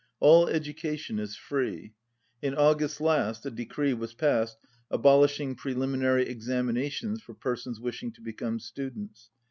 [0.19, 1.93] All education is free.
[2.41, 4.57] In August last a decree was passed
[4.89, 9.29] abolishing preliminary exami nations for persons wishing to become students.